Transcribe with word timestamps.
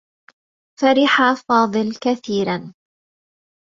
فرح 0.79 1.33
فاضل 1.47 1.91
كثيرا. 2.01 2.73